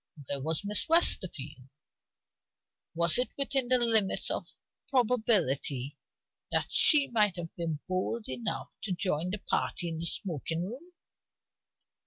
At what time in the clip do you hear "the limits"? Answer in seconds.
3.67-4.31